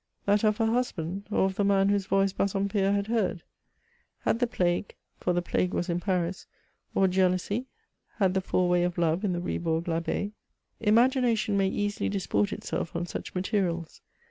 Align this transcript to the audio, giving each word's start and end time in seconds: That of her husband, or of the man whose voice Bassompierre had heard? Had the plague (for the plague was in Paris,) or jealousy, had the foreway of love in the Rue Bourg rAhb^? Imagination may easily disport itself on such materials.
That 0.25 0.43
of 0.43 0.57
her 0.57 0.65
husband, 0.65 1.27
or 1.29 1.45
of 1.45 1.53
the 1.57 1.63
man 1.63 1.89
whose 1.89 2.07
voice 2.07 2.33
Bassompierre 2.33 2.91
had 2.93 3.05
heard? 3.05 3.43
Had 4.21 4.39
the 4.39 4.47
plague 4.47 4.95
(for 5.19 5.31
the 5.31 5.43
plague 5.43 5.75
was 5.75 5.89
in 5.89 5.99
Paris,) 5.99 6.47
or 6.95 7.07
jealousy, 7.07 7.67
had 8.15 8.33
the 8.33 8.41
foreway 8.41 8.81
of 8.83 8.97
love 8.97 9.23
in 9.23 9.31
the 9.33 9.39
Rue 9.39 9.59
Bourg 9.59 9.83
rAhb^? 9.83 10.31
Imagination 10.79 11.55
may 11.55 11.67
easily 11.67 12.09
disport 12.09 12.51
itself 12.51 12.95
on 12.95 13.05
such 13.05 13.35
materials. 13.35 14.01